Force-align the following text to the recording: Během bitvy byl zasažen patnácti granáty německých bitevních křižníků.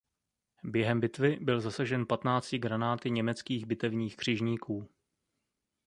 Během 0.63 0.99
bitvy 0.99 1.37
byl 1.41 1.61
zasažen 1.61 2.05
patnácti 2.07 2.59
granáty 2.59 3.11
německých 3.11 3.65
bitevních 3.65 4.17
křižníků. 4.17 4.89